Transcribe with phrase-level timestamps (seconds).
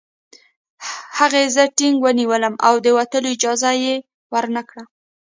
[1.17, 3.95] هغې زه ټینګ ونیولم او د وتلو اجازه یې
[4.33, 4.83] ورنکړه